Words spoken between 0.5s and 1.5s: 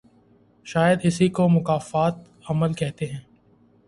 شاید اسی کو